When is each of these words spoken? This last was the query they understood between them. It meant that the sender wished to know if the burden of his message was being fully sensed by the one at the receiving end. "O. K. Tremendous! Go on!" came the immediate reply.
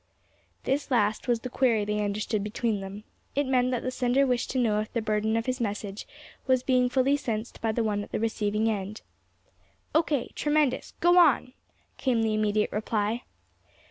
This 0.63 0.89
last 0.89 1.27
was 1.27 1.41
the 1.41 1.49
query 1.51 1.85
they 1.85 2.03
understood 2.03 2.43
between 2.43 2.79
them. 2.79 3.03
It 3.35 3.45
meant 3.45 3.69
that 3.69 3.83
the 3.83 3.91
sender 3.91 4.25
wished 4.25 4.49
to 4.49 4.57
know 4.57 4.79
if 4.79 4.91
the 4.91 4.99
burden 4.99 5.37
of 5.37 5.45
his 5.45 5.61
message 5.61 6.07
was 6.47 6.63
being 6.63 6.89
fully 6.89 7.15
sensed 7.15 7.61
by 7.61 7.71
the 7.71 7.83
one 7.83 8.03
at 8.05 8.11
the 8.11 8.19
receiving 8.19 8.67
end. 8.67 9.03
"O. 9.93 10.01
K. 10.01 10.31
Tremendous! 10.33 10.95
Go 11.01 11.19
on!" 11.19 11.53
came 11.97 12.23
the 12.23 12.33
immediate 12.33 12.71
reply. 12.71 13.25